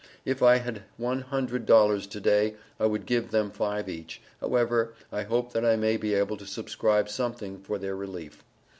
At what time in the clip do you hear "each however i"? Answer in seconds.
3.87-5.21